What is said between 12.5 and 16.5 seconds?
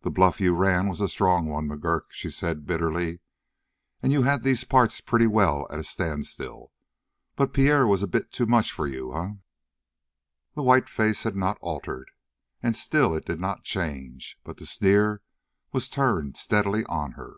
and still it did not change, but the sneer was turned